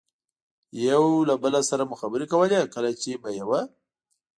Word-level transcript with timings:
یو 0.87 1.03
له 1.29 1.35
بل 1.43 1.53
سره 1.69 1.83
مو 1.89 1.95
خبرې 2.01 2.25
کولې، 2.33 2.59
کله 2.73 2.89
چې 3.01 3.11
به 3.21 3.29
یوه. 3.39 3.59